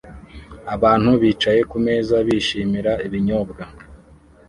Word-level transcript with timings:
Abantu 0.75 1.09
bicaye 1.21 1.61
kumeza 1.71 2.15
bishimira 2.27 2.91
ibinyobwa 3.07 3.63